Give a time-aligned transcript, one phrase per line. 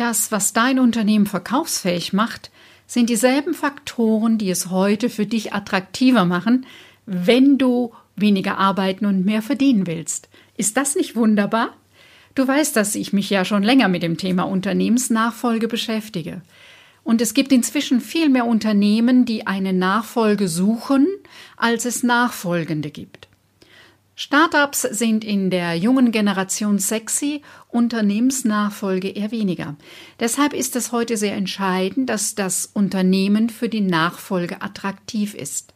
[0.00, 2.50] Das, was dein Unternehmen verkaufsfähig macht,
[2.86, 6.64] sind dieselben Faktoren, die es heute für dich attraktiver machen,
[7.04, 10.30] wenn du weniger arbeiten und mehr verdienen willst.
[10.56, 11.76] Ist das nicht wunderbar?
[12.34, 16.40] Du weißt, dass ich mich ja schon länger mit dem Thema Unternehmensnachfolge beschäftige.
[17.04, 21.08] Und es gibt inzwischen viel mehr Unternehmen, die eine Nachfolge suchen,
[21.58, 23.19] als es Nachfolgende gibt.
[24.22, 29.76] Startups sind in der jungen Generation sexy, Unternehmensnachfolge eher weniger.
[30.20, 35.72] Deshalb ist es heute sehr entscheidend, dass das Unternehmen für die Nachfolge attraktiv ist.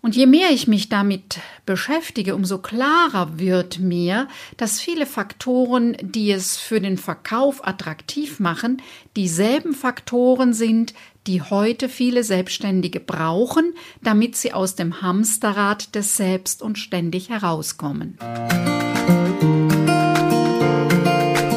[0.00, 6.32] Und je mehr ich mich damit beschäftige, umso klarer wird mir, dass viele Faktoren, die
[6.32, 8.82] es für den Verkauf attraktiv machen,
[9.14, 10.94] dieselben Faktoren sind,
[11.26, 18.18] die heute viele Selbstständige brauchen, damit sie aus dem Hamsterrad des Selbst und ständig herauskommen.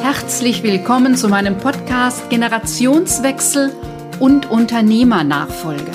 [0.01, 3.71] Herzlich willkommen zu meinem Podcast Generationswechsel
[4.19, 5.91] und Unternehmernachfolge.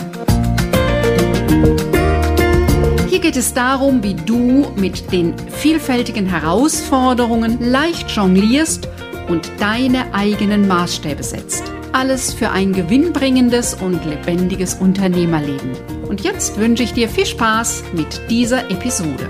[3.09, 8.89] Hier geht es darum, wie du mit den vielfältigen Herausforderungen leicht jonglierst
[9.29, 11.73] und deine eigenen Maßstäbe setzt.
[11.93, 15.73] Alles für ein gewinnbringendes und lebendiges Unternehmerleben.
[16.07, 19.29] Und jetzt wünsche ich dir viel Spaß mit dieser Episode.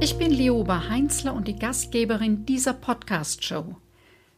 [0.00, 3.76] Ich bin Leoba Heinzler und die Gastgeberin dieser Podcast-Show.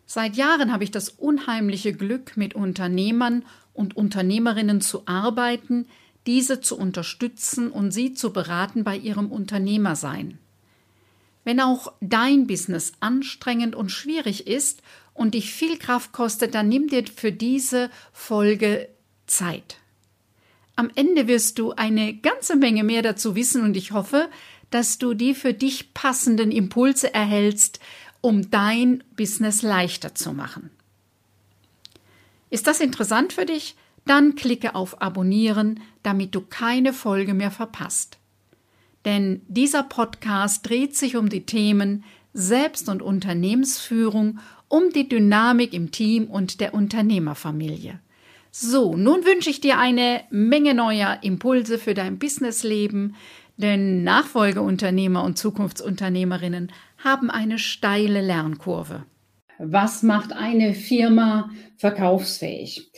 [0.05, 5.87] Seit Jahren habe ich das unheimliche Glück, mit Unternehmern und Unternehmerinnen zu arbeiten,
[6.27, 10.39] diese zu unterstützen und sie zu beraten bei ihrem Unternehmersein.
[11.45, 14.83] Wenn auch dein Business anstrengend und schwierig ist
[15.19, 18.89] und dich viel Kraft kostet, dann nimm dir für diese Folge
[19.27, 19.79] Zeit.
[20.77, 24.31] Am Ende wirst du eine ganze Menge mehr dazu wissen und ich hoffe,
[24.71, 27.81] dass du die für dich passenden Impulse erhältst,
[28.21, 30.71] um dein Business leichter zu machen.
[32.51, 33.77] Ist das interessant für dich?
[34.07, 38.19] Dann klicke auf Abonnieren, damit du keine Folge mehr verpasst.
[39.05, 42.05] Denn dieser Podcast dreht sich um die Themen
[42.39, 44.39] Selbst- und Unternehmensführung
[44.69, 47.99] um die Dynamik im Team und der Unternehmerfamilie.
[48.53, 53.17] So, nun wünsche ich dir eine Menge neuer Impulse für dein Businessleben,
[53.57, 56.71] denn Nachfolgeunternehmer und Zukunftsunternehmerinnen
[57.03, 59.05] haben eine steile Lernkurve.
[59.59, 62.93] Was macht eine Firma verkaufsfähig?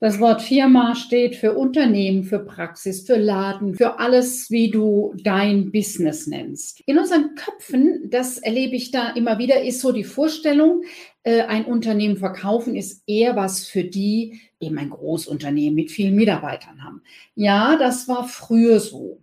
[0.00, 5.72] Das Wort Firma steht für Unternehmen, für Praxis, für Laden, für alles, wie du dein
[5.72, 6.80] Business nennst.
[6.86, 10.82] In unseren Köpfen, das erlebe ich da immer wieder, ist so die Vorstellung,
[11.24, 16.84] äh, ein Unternehmen verkaufen ist eher was für die, eben ein Großunternehmen mit vielen Mitarbeitern
[16.84, 17.02] haben.
[17.34, 19.20] Ja, das war früher so.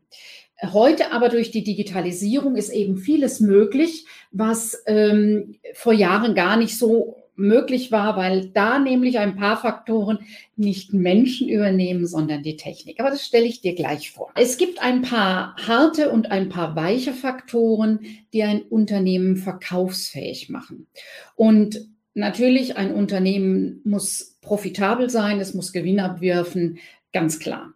[0.62, 6.78] Heute aber durch die Digitalisierung ist eben vieles möglich, was ähm, vor Jahren gar nicht
[6.78, 10.19] so möglich war, weil da nämlich ein paar Faktoren
[10.56, 13.00] nicht Menschen übernehmen, sondern die Technik.
[13.00, 14.31] Aber das stelle ich dir gleich vor.
[14.35, 18.00] Es gibt ein paar harte und ein paar weiche Faktoren,
[18.34, 20.88] die ein Unternehmen verkaufsfähig machen.
[21.35, 26.79] Und natürlich, ein Unternehmen muss profitabel sein, es muss Gewinn abwirfen,
[27.12, 27.74] ganz klar.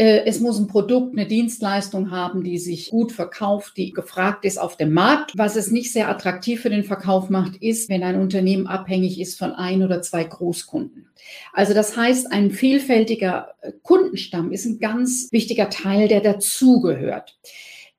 [0.00, 4.58] Äh, es muss ein Produkt, eine Dienstleistung haben, die sich gut verkauft, die gefragt ist
[4.58, 5.36] auf dem Markt.
[5.36, 9.38] Was es nicht sehr attraktiv für den Verkauf macht, ist, wenn ein Unternehmen abhängig ist
[9.38, 11.10] von ein oder zwei Großkunden.
[11.52, 17.38] Also das heißt, ein vielfältiger äh, Kundenstamm ist ein ganz wichtiger Teil, der dazugehört.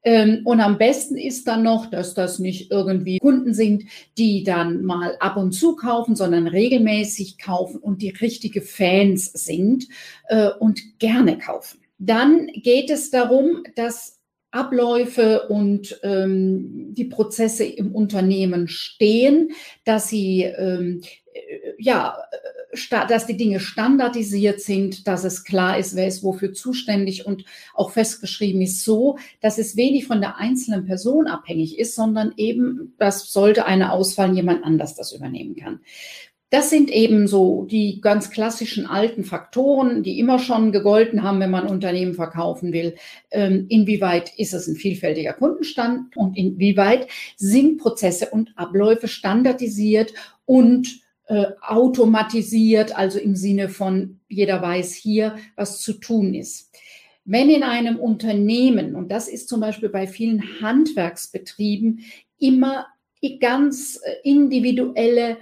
[0.03, 3.83] Ähm, und am besten ist dann noch, dass das nicht irgendwie Kunden sind,
[4.17, 9.87] die dann mal ab und zu kaufen, sondern regelmäßig kaufen und die richtige Fans sind
[10.29, 11.77] äh, und gerne kaufen.
[12.03, 14.19] Dann geht es darum, dass
[14.49, 19.51] Abläufe und ähm, die Prozesse im Unternehmen stehen,
[19.85, 21.01] dass sie ähm,
[21.33, 22.17] äh, ja,
[22.89, 27.91] dass die Dinge standardisiert sind, dass es klar ist, wer ist wofür zuständig und auch
[27.91, 33.31] festgeschrieben ist so, dass es wenig von der einzelnen Person abhängig ist, sondern eben, das
[33.31, 35.81] sollte eine ausfallen, jemand anders das übernehmen kann.
[36.51, 41.49] Das sind eben so die ganz klassischen alten Faktoren, die immer schon gegolten haben, wenn
[41.49, 42.95] man Unternehmen verkaufen will.
[43.31, 47.07] Ähm, inwieweit ist es ein vielfältiger Kundenstand und inwieweit
[47.37, 50.13] sind Prozesse und Abläufe standardisiert
[50.43, 56.69] und äh, automatisiert, also im Sinne von jeder weiß hier, was zu tun ist.
[57.23, 62.01] Wenn in einem Unternehmen, und das ist zum Beispiel bei vielen Handwerksbetrieben,
[62.39, 62.87] immer
[63.39, 65.37] ganz äh, individuelle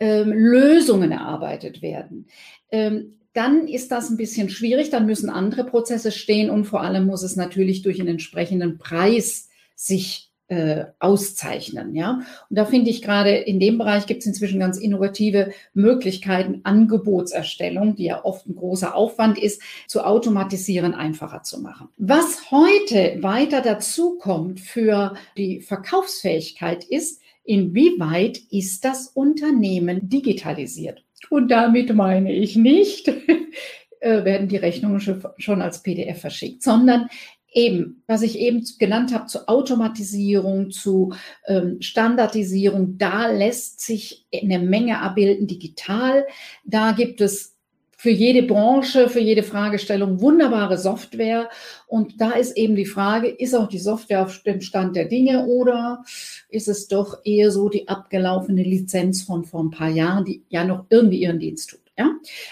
[0.00, 2.26] ähm, Lösungen erarbeitet werden,
[2.70, 4.90] ähm, dann ist das ein bisschen schwierig.
[4.90, 9.48] Dann müssen andere Prozesse stehen und vor allem muss es natürlich durch einen entsprechenden Preis
[9.74, 11.94] sich äh, auszeichnen.
[11.94, 12.20] Ja?
[12.48, 17.96] Und da finde ich gerade in dem Bereich gibt es inzwischen ganz innovative Möglichkeiten, Angebotserstellung,
[17.96, 21.88] die ja oft ein großer Aufwand ist, zu automatisieren, einfacher zu machen.
[21.96, 31.04] Was heute weiter dazu kommt für die Verkaufsfähigkeit ist, inwieweit ist das Unternehmen digitalisiert?
[31.30, 33.08] Und damit meine ich nicht,
[34.00, 37.08] äh, werden die Rechnungen schon als PDF verschickt, sondern
[37.54, 41.14] eben, was ich eben genannt habe, zur Automatisierung, zu
[41.46, 46.26] ähm, Standardisierung, da lässt sich eine Menge abbilden digital.
[46.64, 47.53] Da gibt es
[48.04, 51.48] für jede Branche, für jede Fragestellung wunderbare Software.
[51.86, 55.46] Und da ist eben die Frage, ist auch die Software auf dem Stand der Dinge
[55.46, 56.04] oder
[56.50, 60.66] ist es doch eher so die abgelaufene Lizenz von vor ein paar Jahren, die ja
[60.66, 61.80] noch irgendwie ihren Dienst tut?
[61.96, 62.10] Ja?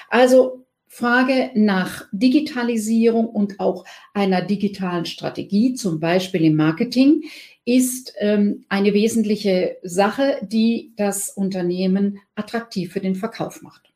[0.09, 3.85] Also Frage nach Digitalisierung und auch
[4.15, 7.25] einer digitalen Strategie, zum Beispiel im Marketing,
[7.67, 13.92] ist ähm, eine wesentliche Sache, die das Unternehmen attraktiv für den Verkauf macht.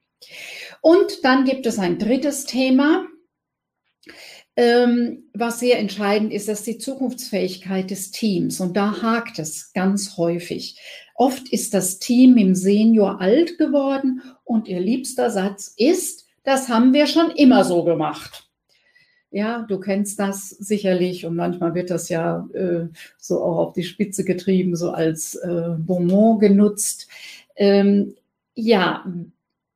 [0.80, 3.06] Und dann gibt es ein drittes Thema,
[4.56, 8.60] ähm, was sehr entscheidend ist, das ist die Zukunftsfähigkeit des Teams.
[8.60, 10.80] Und da hakt es ganz häufig.
[11.14, 16.94] Oft ist das Team im Senior alt geworden und ihr liebster Satz ist, das haben
[16.94, 18.48] wir schon immer so gemacht.
[19.30, 22.86] Ja, du kennst das sicherlich und manchmal wird das ja äh,
[23.18, 27.08] so auch auf die Spitze getrieben, so als äh, Bonbon genutzt.
[27.56, 28.14] Ähm,
[28.54, 29.04] ja,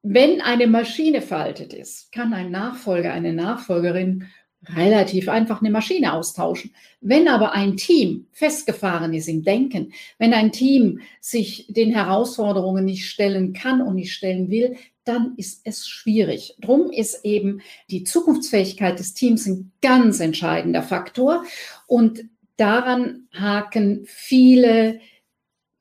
[0.02, 4.26] wenn eine Maschine veraltet ist, kann ein Nachfolger, eine Nachfolgerin
[4.68, 6.74] relativ einfach eine Maschine austauschen.
[7.00, 13.08] Wenn aber ein Team festgefahren ist im Denken, wenn ein Team sich den Herausforderungen nicht
[13.08, 16.56] stellen kann und nicht stellen will, dann ist es schwierig.
[16.60, 21.44] Drum ist eben die Zukunftsfähigkeit des Teams ein ganz entscheidender Faktor
[21.86, 22.24] und
[22.56, 25.00] daran haken viele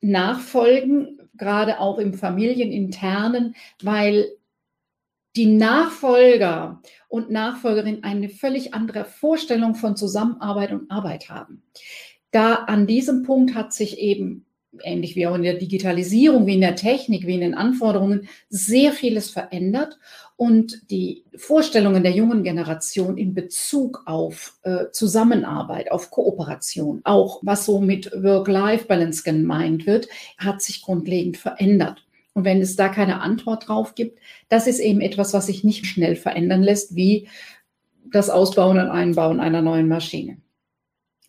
[0.00, 4.28] Nachfolgen, gerade auch im familieninternen, weil
[5.34, 11.62] die Nachfolger und Nachfolgerin eine völlig andere Vorstellung von Zusammenarbeit und Arbeit haben.
[12.30, 14.46] Da an diesem Punkt hat sich eben
[14.82, 18.92] ähnlich wie auch in der Digitalisierung, wie in der Technik, wie in den Anforderungen, sehr
[18.92, 19.98] vieles verändert.
[20.36, 27.66] Und die Vorstellungen der jungen Generation in Bezug auf äh, Zusammenarbeit, auf Kooperation, auch was
[27.66, 30.08] so mit Work-Life-Balance gemeint wird,
[30.38, 32.06] hat sich grundlegend verändert.
[32.32, 34.18] Und wenn es da keine Antwort drauf gibt,
[34.48, 37.28] das ist eben etwas, was sich nicht schnell verändern lässt, wie
[38.10, 40.38] das Ausbauen und Einbauen einer neuen Maschine.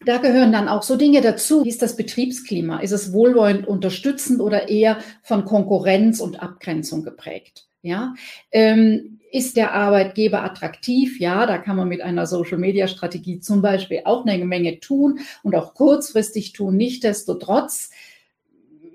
[0.03, 1.63] Da gehören dann auch so Dinge dazu.
[1.63, 2.79] Wie ist das Betriebsklima?
[2.79, 7.67] Ist es wohlwollend unterstützend oder eher von Konkurrenz und Abgrenzung geprägt?
[7.83, 8.15] Ja,
[8.51, 11.19] ähm, ist der Arbeitgeber attraktiv?
[11.19, 15.73] Ja, da kann man mit einer Social-Media-Strategie zum Beispiel auch eine Menge tun und auch
[15.73, 16.75] kurzfristig tun.
[16.75, 17.91] Nichtsdestotrotz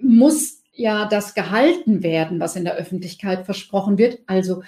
[0.01, 4.19] muss ja das gehalten werden, was in der Öffentlichkeit versprochen wird.
[4.27, 4.63] Also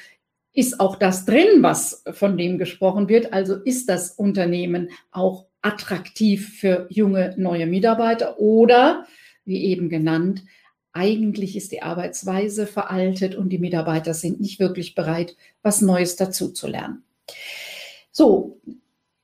[0.54, 3.32] ist auch das drin, was von dem gesprochen wird.
[3.32, 9.06] Also ist das Unternehmen auch attraktiv für junge neue Mitarbeiter oder,
[9.44, 10.44] wie eben genannt,
[10.92, 16.52] eigentlich ist die Arbeitsweise veraltet und die Mitarbeiter sind nicht wirklich bereit, was Neues dazu
[16.52, 17.04] zu lernen.
[18.10, 18.60] So,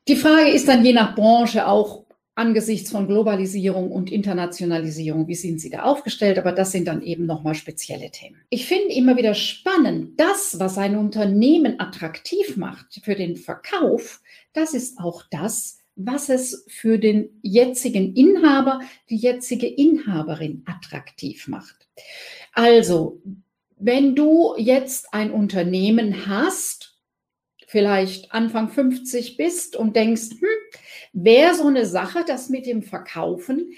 [0.06, 2.04] die Frage ist dann je nach Branche auch
[2.36, 6.38] angesichts von Globalisierung und Internationalisierung, wie sind Sie da aufgestellt?
[6.38, 8.40] Aber das sind dann eben nochmal spezielle Themen.
[8.50, 14.20] Ich finde immer wieder spannend, das, was ein Unternehmen attraktiv macht für den Verkauf,
[14.52, 21.88] das ist auch das, was es für den jetzigen Inhaber, die jetzige Inhaberin attraktiv macht.
[22.52, 23.20] Also,
[23.76, 26.98] wenn du jetzt ein Unternehmen hast,
[27.66, 30.48] vielleicht Anfang 50 bist und denkst, hm,
[31.12, 33.72] wäre so eine Sache, das mit dem Verkaufen,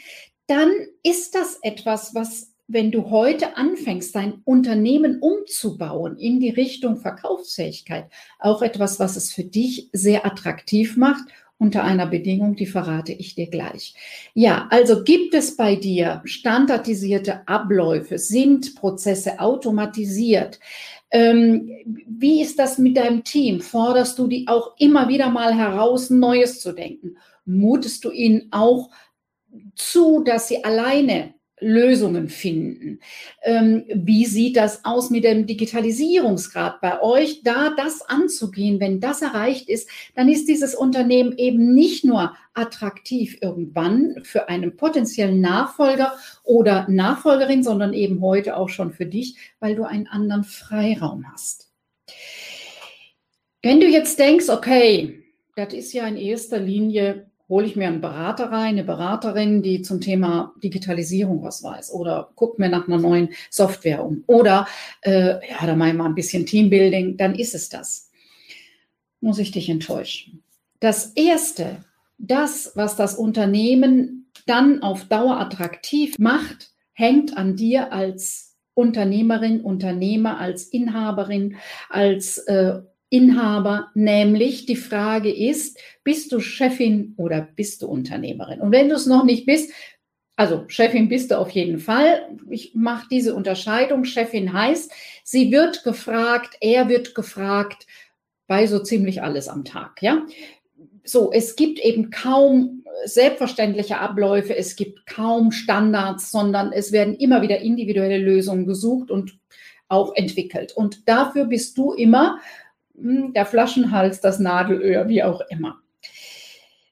[0.47, 0.71] dann
[1.03, 8.07] ist das etwas, was, wenn du heute anfängst, dein Unternehmen umzubauen in die Richtung Verkaufsfähigkeit,
[8.39, 11.25] auch etwas, was es für dich sehr attraktiv macht
[11.59, 13.95] unter einer Bedingung, die verrate ich dir gleich.
[14.35, 18.19] Ja, also gibt es bei dir standardisierte Abläufe?
[18.19, 20.61] Sind Prozesse automatisiert?
[21.11, 21.71] Ähm,
[22.07, 23.61] wie ist das mit deinem Team?
[23.61, 27.17] Forderst du die auch immer wieder mal heraus, Neues zu denken?
[27.47, 28.91] Mutest du ihnen auch
[29.75, 33.01] zu, dass sie alleine Lösungen finden.
[33.43, 37.43] Ähm, wie sieht das aus mit dem Digitalisierungsgrad bei euch?
[37.43, 43.39] Da das anzugehen, wenn das erreicht ist, dann ist dieses Unternehmen eben nicht nur attraktiv
[43.41, 49.75] irgendwann für einen potenziellen Nachfolger oder Nachfolgerin, sondern eben heute auch schon für dich, weil
[49.75, 51.71] du einen anderen Freiraum hast.
[53.63, 55.23] Wenn du jetzt denkst, okay,
[55.57, 59.83] das ist ja in erster Linie hole ich mir einen Berater rein, eine Beraterin, die
[59.83, 64.67] zum Thema Digitalisierung was weiß oder guckt mir nach einer neuen Software um oder
[65.03, 68.11] äh, ja, da mache ich mal ein bisschen Teambuilding, dann ist es das.
[69.21, 70.43] Muss ich dich enttäuschen.
[70.81, 71.85] Das Erste,
[72.19, 80.38] das, was das Unternehmen dann auf Dauer attraktiv macht, hängt an dir als Unternehmerin, Unternehmer,
[80.38, 81.57] als Inhaberin,
[81.88, 88.61] als äh, Inhaber, nämlich die Frage ist, bist du Chefin oder bist du Unternehmerin?
[88.61, 89.73] Und wenn du es noch nicht bist,
[90.37, 92.29] also Chefin bist du auf jeden Fall.
[92.51, 94.05] Ich mache diese Unterscheidung.
[94.05, 94.93] Chefin heißt,
[95.25, 97.87] sie wird gefragt, er wird gefragt
[98.47, 100.27] bei so ziemlich alles am Tag, ja.
[101.05, 107.43] So, es gibt eben kaum selbstverständliche Abläufe, es gibt kaum Standards, sondern es werden immer
[107.43, 109.39] wieder individuelle Lösungen gesucht und
[109.89, 110.73] auch entwickelt.
[110.73, 112.41] Und dafür bist du immer
[112.99, 115.81] der Flaschenhals, das Nadelöhr, wie auch immer.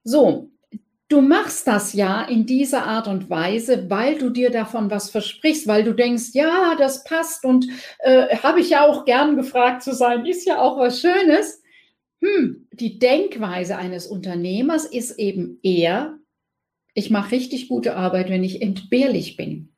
[0.02, 0.50] So,
[1.08, 5.66] du machst das ja in dieser Art und Weise, weil du dir davon was versprichst,
[5.66, 7.66] weil du denkst, ja, das passt und
[8.00, 11.62] äh, habe ich ja auch gern gefragt zu sein, ist ja auch was Schönes.
[12.20, 16.18] Hm, die Denkweise eines Unternehmers ist eben eher,
[16.94, 19.73] ich mache richtig gute Arbeit, wenn ich entbehrlich bin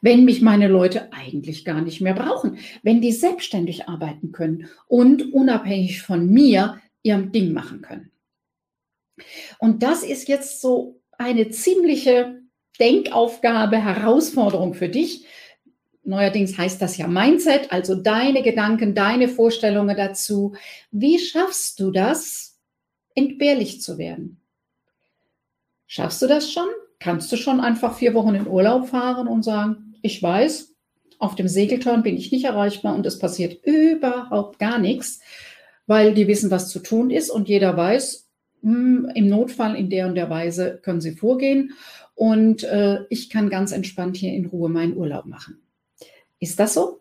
[0.00, 5.32] wenn mich meine Leute eigentlich gar nicht mehr brauchen, wenn die selbstständig arbeiten können und
[5.32, 8.10] unabhängig von mir ihrem Ding machen können.
[9.58, 12.42] Und das ist jetzt so eine ziemliche
[12.80, 15.26] Denkaufgabe, Herausforderung für dich.
[16.02, 20.54] Neuerdings heißt das ja Mindset, also deine Gedanken, deine Vorstellungen dazu.
[20.90, 22.58] Wie schaffst du das,
[23.14, 24.40] entbehrlich zu werden?
[25.86, 26.68] Schaffst du das schon?
[26.98, 30.74] Kannst du schon einfach vier Wochen in Urlaub fahren und sagen, ich weiß,
[31.18, 35.20] auf dem Segelturn bin ich nicht erreichbar und es passiert überhaupt gar nichts,
[35.86, 38.28] weil die wissen, was zu tun ist und jeder weiß,
[38.62, 41.72] hm, im Notfall in der und der Weise können sie vorgehen
[42.14, 45.60] und äh, ich kann ganz entspannt hier in Ruhe meinen Urlaub machen.
[46.40, 47.00] Ist das so?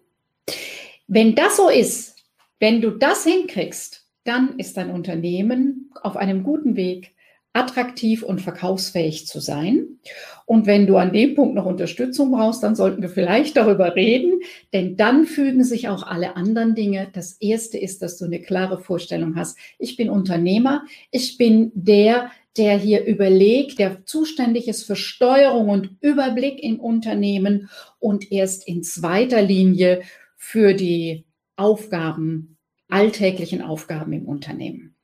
[1.07, 2.15] Wenn das so ist,
[2.59, 7.12] wenn du das hinkriegst, dann ist dein Unternehmen auf einem guten Weg,
[7.53, 9.99] attraktiv und verkaufsfähig zu sein.
[10.45, 14.41] Und wenn du an dem Punkt noch Unterstützung brauchst, dann sollten wir vielleicht darüber reden,
[14.73, 17.07] denn dann fügen sich auch alle anderen Dinge.
[17.13, 19.57] Das erste ist, dass du eine klare Vorstellung hast.
[19.77, 20.83] Ich bin Unternehmer.
[21.11, 27.69] Ich bin der, der hier überlegt, der zuständig ist für Steuerung und Überblick im Unternehmen
[27.99, 30.01] und erst in zweiter Linie
[30.35, 32.57] für die Aufgaben,
[32.89, 34.95] alltäglichen Aufgaben im Unternehmen.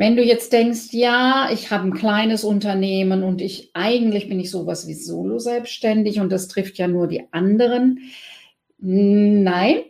[0.00, 4.50] Wenn du jetzt denkst, ja, ich habe ein kleines Unternehmen und ich eigentlich bin ich
[4.50, 7.98] sowas wie solo selbstständig und das trifft ja nur die anderen.
[8.78, 9.82] Nein,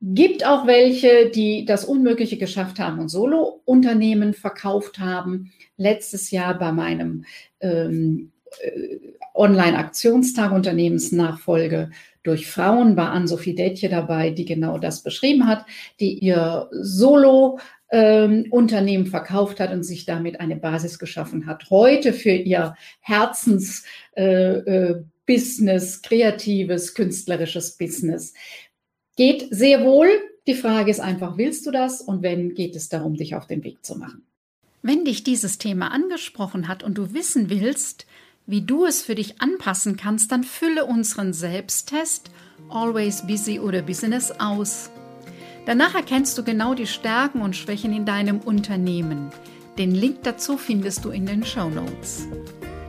[0.00, 5.52] gibt auch welche, die das Unmögliche geschafft haben und Solo-Unternehmen verkauft haben.
[5.76, 7.24] Letztes Jahr bei meinem
[7.60, 8.98] ähm, äh,
[9.32, 11.92] Online-Aktionstag Unternehmensnachfolge
[12.24, 15.66] durch Frauen war Ann-Sophie Detje dabei, die genau das beschrieben hat,
[16.00, 17.60] die ihr Solo
[17.92, 21.70] ähm, Unternehmen verkauft hat und sich damit eine Basis geschaffen hat.
[21.70, 23.84] Heute für ihr Herzensbusiness,
[24.16, 24.96] äh,
[25.34, 28.32] äh, kreatives, künstlerisches Business.
[29.16, 30.08] Geht sehr wohl.
[30.46, 32.00] Die Frage ist einfach, willst du das?
[32.00, 34.26] Und wenn, geht es darum, dich auf den Weg zu machen.
[34.80, 38.06] Wenn dich dieses Thema angesprochen hat und du wissen willst,
[38.46, 42.30] wie du es für dich anpassen kannst, dann fülle unseren Selbsttest
[42.70, 44.90] Always Busy oder Business aus.
[45.64, 49.30] Danach erkennst du genau die Stärken und Schwächen in deinem Unternehmen.
[49.78, 52.26] Den Link dazu findest du in den Show Notes.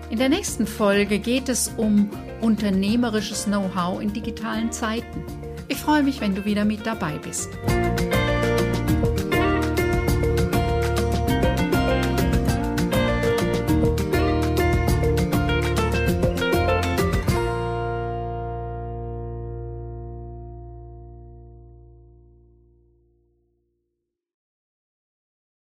[0.09, 2.09] In der nächsten Folge geht es um
[2.41, 5.23] unternehmerisches Know-how in digitalen Zeiten.
[5.67, 7.49] Ich freue mich, wenn du wieder mit dabei bist.